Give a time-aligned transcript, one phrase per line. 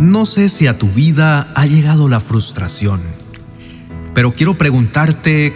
[0.00, 3.02] No sé si a tu vida ha llegado la frustración,
[4.14, 5.52] pero quiero preguntarte,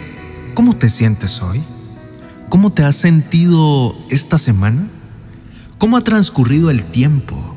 [0.53, 1.63] ¿cómo te sientes hoy?
[2.47, 4.85] ¿Cómo te has sentido esta semana?
[5.79, 7.55] ¿Cómo ha transcurrido el tiempo?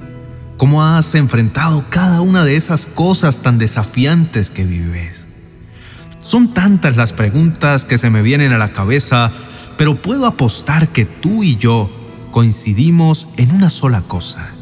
[0.57, 5.27] ¿Cómo has enfrentado cada una de esas cosas tan desafiantes que vives?
[6.23, 9.30] Son tantas las preguntas que se me vienen a la cabeza,
[9.77, 11.91] pero puedo apostar que tú y yo
[12.30, 14.52] coincidimos en una sola cosa,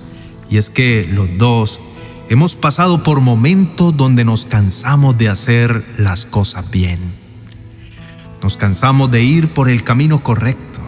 [0.50, 1.80] y es que los dos
[2.28, 6.98] hemos pasado por momentos donde nos cansamos de hacer las cosas bien.
[8.42, 10.80] Nos cansamos de ir por el camino correcto,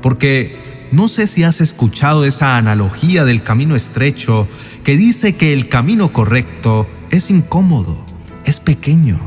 [0.00, 4.48] porque no sé si has escuchado esa analogía del camino estrecho
[4.84, 8.04] que dice que el camino correcto es incómodo,
[8.44, 9.18] es pequeño,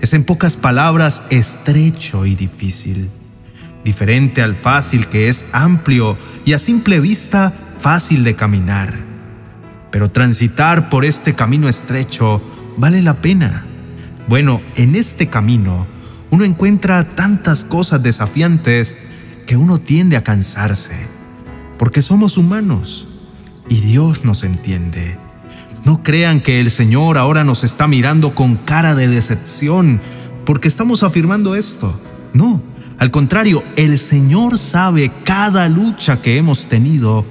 [0.00, 3.10] es en pocas palabras estrecho y difícil,
[3.84, 9.08] diferente al fácil que es amplio y a simple vista fácil de caminar
[9.90, 12.42] pero transitar por este camino estrecho
[12.76, 13.64] vale la pena.
[14.28, 15.86] Bueno, en este camino
[16.30, 18.96] uno encuentra tantas cosas desafiantes
[19.46, 20.94] que uno tiende a cansarse,
[21.78, 23.08] porque somos humanos
[23.68, 25.16] y Dios nos entiende.
[25.84, 30.00] No crean que el Señor ahora nos está mirando con cara de decepción
[30.44, 31.98] porque estamos afirmando esto.
[32.34, 32.60] No,
[32.98, 37.24] al contrario, el Señor sabe cada lucha que hemos tenido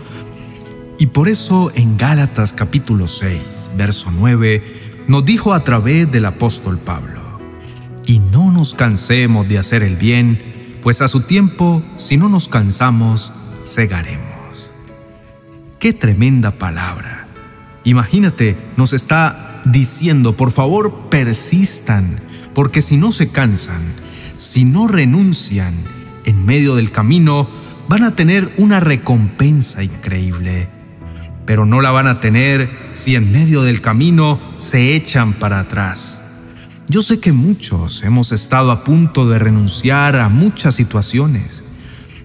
[0.99, 6.79] y por eso en Gálatas capítulo 6, verso 9, nos dijo a través del apóstol
[6.79, 7.21] Pablo,
[8.05, 12.47] y no nos cansemos de hacer el bien, pues a su tiempo, si no nos
[12.47, 13.31] cansamos,
[13.65, 14.71] cegaremos.
[15.79, 17.27] Qué tremenda palabra.
[17.83, 22.19] Imagínate, nos está diciendo, por favor, persistan,
[22.55, 23.81] porque si no se cansan,
[24.37, 25.75] si no renuncian
[26.25, 27.47] en medio del camino,
[27.87, 30.69] van a tener una recompensa increíble
[31.47, 36.21] pero no la van a tener si en medio del camino se echan para atrás.
[36.89, 41.63] Yo sé que muchos hemos estado a punto de renunciar a muchas situaciones.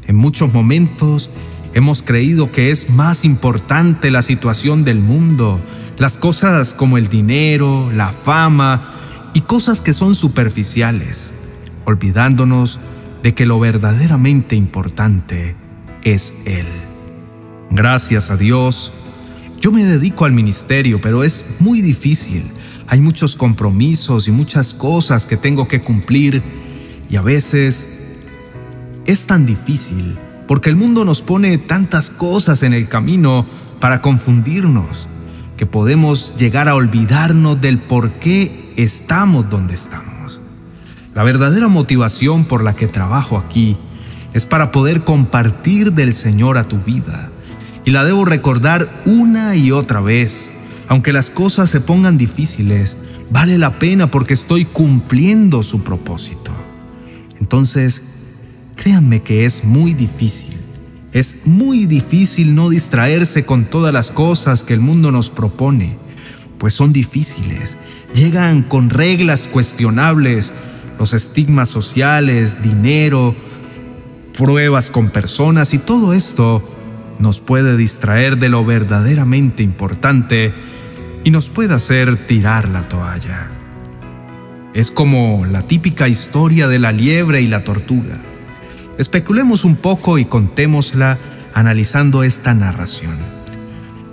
[0.09, 1.31] En muchos momentos
[1.73, 5.61] hemos creído que es más importante la situación del mundo,
[5.99, 8.93] las cosas como el dinero, la fama
[9.35, 11.33] y cosas que son superficiales,
[11.85, 12.81] olvidándonos
[13.23, 15.55] de que lo verdaderamente importante
[16.03, 16.67] es Él.
[17.71, 18.93] Gracias a Dios,
[19.63, 22.43] yo me dedico al ministerio, pero es muy difícil.
[22.89, 26.43] Hay muchos compromisos y muchas cosas que tengo que cumplir
[27.09, 27.89] y a veces
[29.07, 30.19] es tan difícil
[30.49, 33.47] porque el mundo nos pone tantas cosas en el camino
[33.79, 35.07] para confundirnos
[35.57, 40.41] que podemos llegar a olvidarnos del por qué estamos donde estamos.
[41.15, 43.77] La verdadera motivación por la que trabajo aquí
[44.35, 47.32] es para poder compartir del Señor a tu vida
[47.85, 50.51] y la debo recordar una y otra vez.
[50.89, 52.97] Aunque las cosas se pongan difíciles,
[53.31, 56.53] vale la pena porque estoy cumpliendo su propósito.
[57.41, 58.03] Entonces,
[58.77, 60.57] créanme que es muy difícil.
[61.13, 65.97] Es muy difícil no distraerse con todas las cosas que el mundo nos propone,
[66.59, 67.77] pues son difíciles.
[68.15, 70.53] Llegan con reglas cuestionables,
[70.99, 73.35] los estigmas sociales, dinero,
[74.37, 76.63] pruebas con personas y todo esto
[77.19, 80.53] nos puede distraer de lo verdaderamente importante
[81.25, 83.51] y nos puede hacer tirar la toalla.
[84.75, 88.19] Es como la típica historia de la liebre y la tortuga.
[88.99, 91.19] Especulemos un poco y contémosla
[91.55, 93.17] analizando esta narración.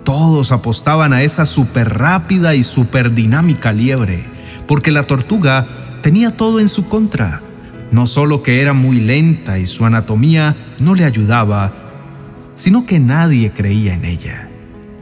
[0.04, 4.26] Todos apostaban a esa súper rápida y súper dinámica liebre,
[4.68, 7.42] porque la tortuga tenía todo en su contra.
[7.92, 11.89] No solo que era muy lenta y su anatomía no le ayudaba,
[12.60, 14.50] sino que nadie creía en ella.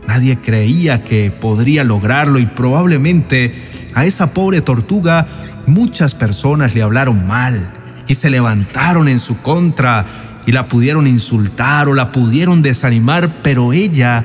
[0.07, 3.51] Nadie creía que podría lograrlo y probablemente
[3.95, 5.25] a esa pobre tortuga
[5.65, 7.67] muchas personas le hablaron mal
[8.07, 10.05] y se levantaron en su contra
[10.45, 14.23] y la pudieron insultar o la pudieron desanimar, pero ella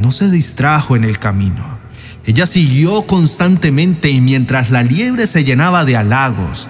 [0.00, 1.80] no se distrajo en el camino.
[2.24, 6.68] Ella siguió constantemente y mientras la liebre se llenaba de halagos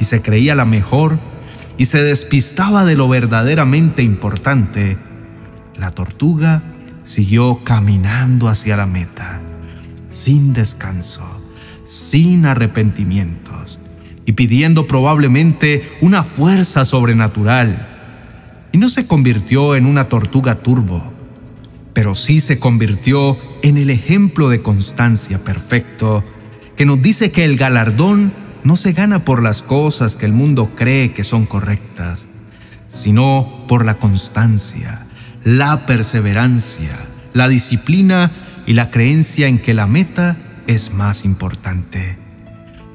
[0.00, 1.20] y se creía la mejor
[1.76, 4.96] y se despistaba de lo verdaderamente importante,
[5.78, 6.62] la tortuga
[7.04, 9.40] siguió caminando hacia la meta,
[10.10, 11.24] sin descanso,
[11.86, 13.80] sin arrepentimientos
[14.26, 17.88] y pidiendo probablemente una fuerza sobrenatural.
[18.72, 21.14] Y no se convirtió en una tortuga turbo,
[21.94, 26.22] pero sí se convirtió en el ejemplo de constancia perfecto
[26.76, 28.32] que nos dice que el galardón
[28.64, 32.28] no se gana por las cosas que el mundo cree que son correctas,
[32.86, 35.07] sino por la constancia,
[35.44, 36.98] la perseverancia,
[37.32, 38.32] la disciplina
[38.66, 40.36] y la creencia en que la meta
[40.66, 42.16] es más importante.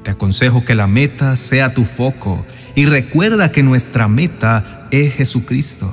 [0.02, 2.44] Te aconsejo que la meta sea tu foco
[2.74, 5.92] y recuerda que nuestra meta es Jesucristo.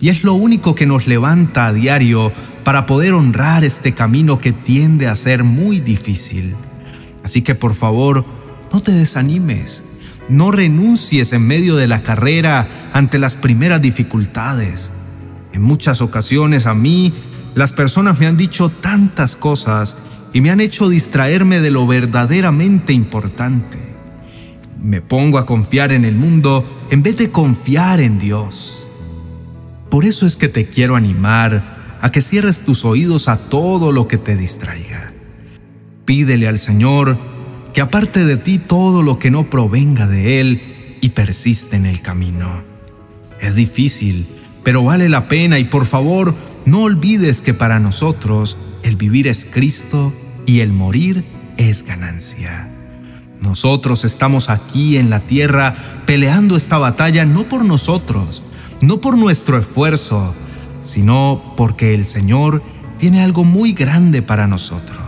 [0.00, 2.32] Y es lo único que nos levanta a diario
[2.64, 6.54] para poder honrar este camino que tiende a ser muy difícil.
[7.22, 8.24] Así que por favor,
[8.72, 9.82] no te desanimes,
[10.28, 14.90] no renuncies en medio de la carrera ante las primeras dificultades.
[15.54, 17.12] En muchas ocasiones a mí,
[17.54, 19.96] las personas me han dicho tantas cosas
[20.32, 23.78] y me han hecho distraerme de lo verdaderamente importante.
[24.82, 28.88] Me pongo a confiar en el mundo en vez de confiar en Dios.
[29.90, 34.08] Por eso es que te quiero animar a que cierres tus oídos a todo lo
[34.08, 35.12] que te distraiga.
[36.04, 37.16] Pídele al Señor
[37.72, 42.02] que aparte de ti todo lo que no provenga de Él y persiste en el
[42.02, 42.64] camino.
[43.40, 44.26] Es difícil,
[44.64, 46.34] pero vale la pena y por favor
[46.64, 50.12] no olvides que para nosotros el vivir es Cristo
[50.46, 51.24] y el morir
[51.56, 52.68] es ganancia.
[53.40, 58.42] Nosotros estamos aquí en la tierra peleando esta batalla no por nosotros,
[58.80, 60.34] no por nuestro esfuerzo,
[60.82, 62.62] sino porque el Señor
[62.98, 64.98] tiene algo muy grande para nosotros.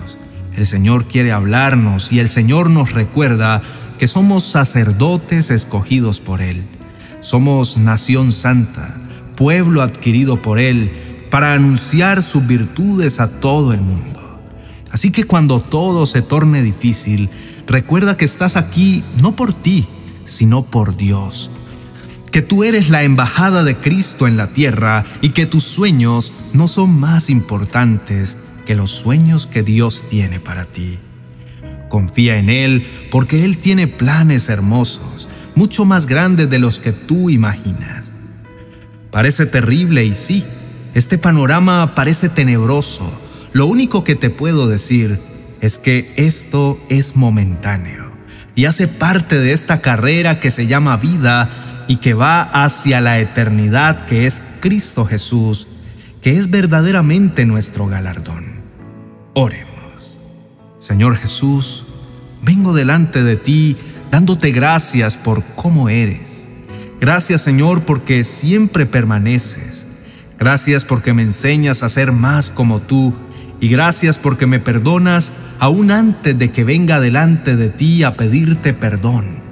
[0.54, 3.62] El Señor quiere hablarnos y el Señor nos recuerda
[3.98, 6.62] que somos sacerdotes escogidos por Él.
[7.20, 8.94] Somos nación santa,
[9.36, 10.90] pueblo adquirido por Él,
[11.30, 14.40] para anunciar sus virtudes a todo el mundo.
[14.90, 17.28] Así que cuando todo se torne difícil,
[17.66, 19.86] recuerda que estás aquí no por ti,
[20.24, 21.50] sino por Dios.
[22.30, 26.68] Que tú eres la embajada de Cristo en la tierra y que tus sueños no
[26.68, 30.98] son más importantes que los sueños que Dios tiene para ti.
[31.88, 37.30] Confía en Él porque Él tiene planes hermosos, mucho más grandes de los que tú
[37.30, 38.05] imaginas.
[39.10, 40.44] Parece terrible y sí,
[40.94, 43.10] este panorama parece tenebroso,
[43.52, 45.18] lo único que te puedo decir
[45.60, 48.06] es que esto es momentáneo
[48.54, 53.20] y hace parte de esta carrera que se llama vida y que va hacia la
[53.20, 55.68] eternidad que es Cristo Jesús,
[56.22, 58.62] que es verdaderamente nuestro galardón.
[59.34, 60.18] Oremos.
[60.78, 61.84] Señor Jesús,
[62.42, 63.76] vengo delante de ti
[64.10, 66.35] dándote gracias por cómo eres.
[67.00, 69.86] Gracias Señor porque siempre permaneces.
[70.38, 73.14] Gracias porque me enseñas a ser más como tú
[73.60, 78.74] y gracias porque me perdonas aún antes de que venga delante de ti a pedirte
[78.74, 79.46] perdón.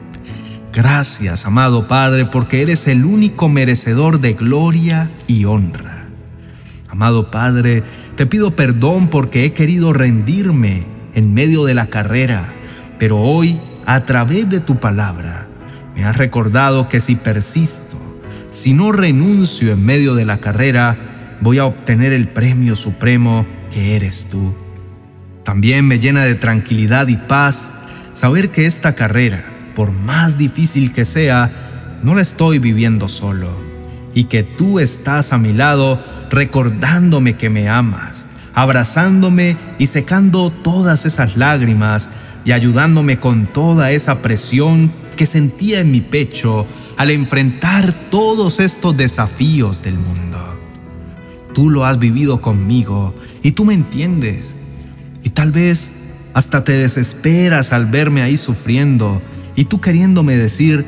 [0.73, 6.07] Gracias, amado Padre, porque eres el único merecedor de gloria y honra.
[6.91, 7.83] Amado Padre,
[8.17, 10.83] te pido perdón porque he querido rendirme
[11.15, 12.53] en medio de la carrera,
[12.99, 15.44] pero hoy, a través de tu palabra,
[15.95, 17.97] me has recordado que si persisto,
[18.51, 23.97] si no renuncio en medio de la carrera, voy a obtener el premio supremo que
[23.97, 24.55] eres tú.
[25.45, 27.71] También me llena de tranquilidad y paz
[28.15, 29.45] saber que esta carrera,
[29.75, 31.51] por más difícil que sea,
[32.03, 33.51] no la estoy viviendo solo
[34.15, 36.01] y que tú estás a mi lado
[36.31, 42.09] recordándome que me amas, abrazándome y secando todas esas lágrimas
[42.45, 46.67] y ayudándome con toda esa presión que sentía en mi pecho
[46.97, 50.59] al enfrentar todos estos desafíos del mundo.
[51.55, 54.57] Tú lo has vivido conmigo y tú me entiendes.
[55.23, 55.93] Y tal vez
[56.35, 59.23] hasta te desesperas al verme ahí sufriendo
[59.55, 60.85] y tú queriéndome decir,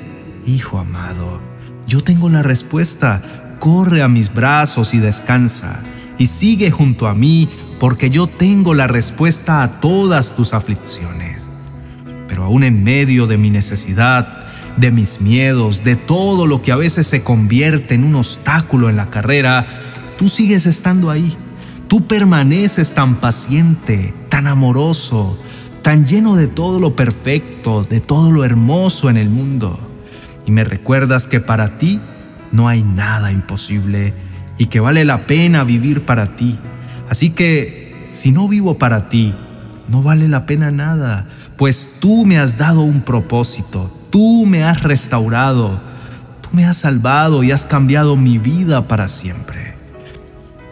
[0.46, 1.40] Hijo amado,
[1.88, 5.80] yo tengo la respuesta, corre a mis brazos y descansa,
[6.18, 7.48] y sigue junto a mí
[7.80, 11.35] porque yo tengo la respuesta a todas tus aflicciones.
[12.28, 16.76] Pero aún en medio de mi necesidad, de mis miedos, de todo lo que a
[16.76, 19.66] veces se convierte en un obstáculo en la carrera,
[20.18, 21.36] tú sigues estando ahí.
[21.88, 25.38] Tú permaneces tan paciente, tan amoroso,
[25.82, 29.78] tan lleno de todo lo perfecto, de todo lo hermoso en el mundo.
[30.46, 32.00] Y me recuerdas que para ti
[32.50, 34.12] no hay nada imposible
[34.58, 36.58] y que vale la pena vivir para ti.
[37.08, 39.34] Así que si no vivo para ti,
[39.88, 44.82] no vale la pena nada, pues tú me has dado un propósito, tú me has
[44.82, 45.80] restaurado,
[46.42, 49.74] tú me has salvado y has cambiado mi vida para siempre.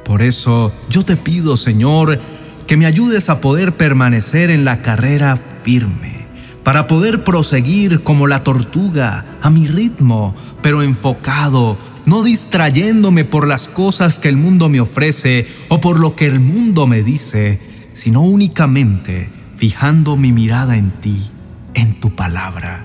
[0.04, 2.20] Por eso yo te pido, Señor,
[2.66, 6.26] que me ayudes a poder permanecer en la carrera firme,
[6.62, 13.68] para poder proseguir como la tortuga, a mi ritmo, pero enfocado, no distrayéndome por las
[13.68, 17.58] cosas que el mundo me ofrece o por lo que el mundo me dice,
[17.94, 21.30] sino únicamente fijando mi mirada en ti,
[21.72, 22.84] en tu palabra.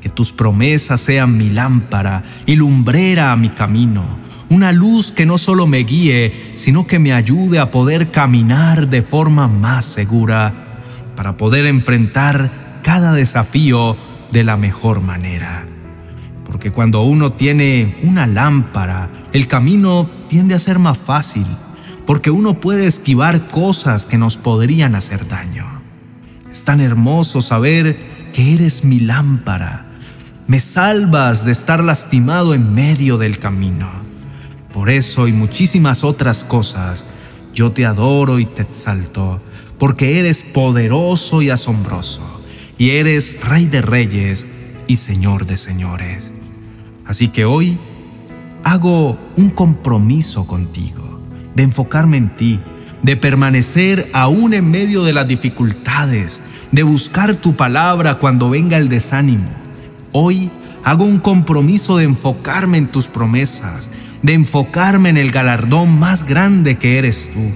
[0.00, 4.16] Que tus promesas sean mi lámpara y lumbrera a mi camino
[4.48, 9.02] una luz que no solo me guíe, sino que me ayude a poder caminar de
[9.02, 10.54] forma más segura,
[11.16, 13.98] para poder enfrentar cada desafío
[14.32, 15.66] de la mejor manera.
[16.46, 21.46] Porque cuando uno tiene una lámpara, el camino tiende a ser más fácil,
[22.06, 25.75] porque uno puede esquivar cosas que nos podrían hacer daño.
[26.56, 27.98] Es tan hermoso saber
[28.32, 29.84] que eres mi lámpara.
[30.46, 33.90] Me salvas de estar lastimado en medio del camino.
[34.72, 37.04] Por eso y muchísimas otras cosas,
[37.52, 39.38] yo te adoro y te exalto,
[39.78, 42.22] porque eres poderoso y asombroso,
[42.78, 44.48] y eres Rey de Reyes
[44.86, 46.32] y Señor de Señores.
[47.04, 47.78] Así que hoy
[48.64, 51.20] hago un compromiso contigo,
[51.54, 52.60] de enfocarme en ti,
[53.06, 58.88] de permanecer aún en medio de las dificultades, de buscar tu palabra cuando venga el
[58.88, 59.48] desánimo.
[60.10, 60.50] Hoy
[60.82, 63.90] hago un compromiso de enfocarme en tus promesas,
[64.22, 67.52] de enfocarme en el galardón más grande que eres tú.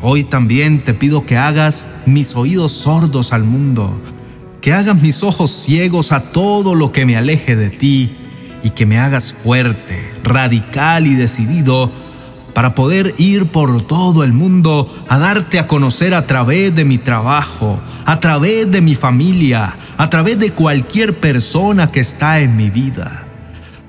[0.00, 4.00] Hoy también te pido que hagas mis oídos sordos al mundo,
[4.60, 8.16] que hagas mis ojos ciegos a todo lo que me aleje de ti
[8.62, 11.90] y que me hagas fuerte, radical y decidido
[12.58, 16.98] para poder ir por todo el mundo a darte a conocer a través de mi
[16.98, 22.68] trabajo, a través de mi familia, a través de cualquier persona que está en mi
[22.68, 23.28] vida.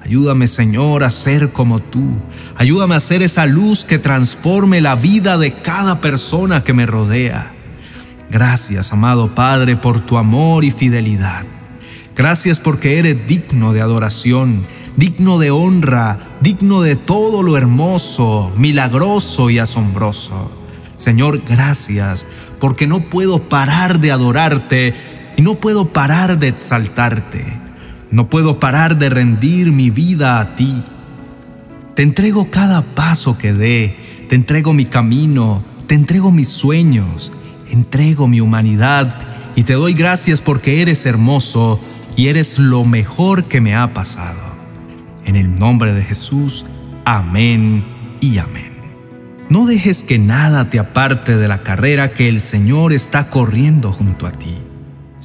[0.06, 2.20] Ayúdame, Señor, a ser como tú.
[2.58, 7.52] Ayúdame a ser esa luz que transforme la vida de cada persona que me rodea.
[8.30, 11.44] Gracias, amado Padre, por tu amor y fidelidad.
[12.20, 14.66] Gracias porque eres digno de adoración,
[14.98, 20.52] digno de honra, digno de todo lo hermoso, milagroso y asombroso.
[20.98, 22.28] Señor, gracias
[22.60, 24.94] porque no puedo parar de adorarte
[25.38, 27.58] y no puedo parar de exaltarte.
[28.12, 30.84] No puedo parar de rendir mi vida a ti.
[31.96, 33.96] Te entrego cada paso que dé,
[34.28, 37.32] te entrego mi camino, te entrego mis sueños,
[37.72, 39.16] entrego mi humanidad
[39.56, 41.80] y te doy gracias porque eres hermoso
[42.20, 44.42] y eres lo mejor que me ha pasado.
[45.24, 46.66] En el nombre de Jesús,
[47.06, 47.86] amén
[48.20, 48.74] y amén.
[49.48, 54.28] No dejes que nada te aparte de la carrera que el Señor está corriendo junto
[54.28, 54.58] a ti.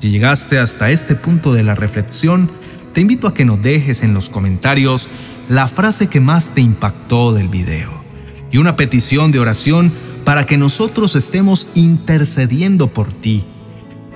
[0.00, 2.48] Si llegaste hasta este punto de la reflexión,
[2.92, 5.08] te invito a que nos dejes en los comentarios
[5.48, 8.04] la frase que más te impactó del video
[8.52, 9.92] y una petición de oración
[10.24, 13.44] para que nosotros estemos intercediendo por ti.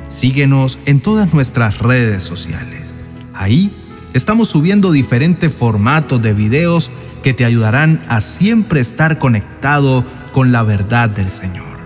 [0.08, 2.94] Síguenos en todas nuestras redes sociales.
[3.34, 3.72] Ahí
[4.14, 6.90] estamos subiendo diferentes formatos de videos
[7.22, 11.78] que te ayudarán a siempre estar conectado con la verdad del Señor.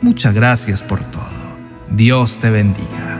[0.00, 1.24] Muchas gracias por todo.
[1.90, 3.17] Dios te bendiga.